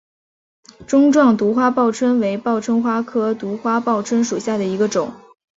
[0.87, 5.13] 钟状独花报春为报春花科独花报春属下的一个种。